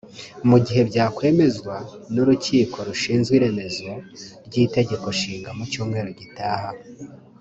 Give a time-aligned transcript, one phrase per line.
[0.49, 1.75] Mu gihe byakwemezwa
[2.13, 3.91] n’urukiko rushinzwe iremezo
[4.47, 6.69] ry’itegeko nshinga mu cyumweru gitaha